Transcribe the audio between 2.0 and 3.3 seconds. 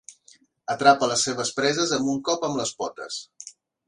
un cop amb les potes.